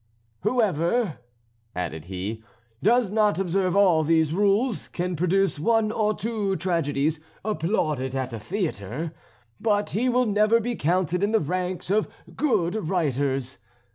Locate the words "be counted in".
10.59-11.33